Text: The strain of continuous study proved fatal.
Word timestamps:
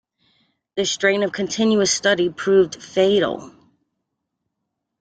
The 0.77 0.85
strain 0.87 1.21
of 1.21 1.31
continuous 1.31 1.91
study 1.91 2.31
proved 2.31 2.81
fatal. 2.81 3.51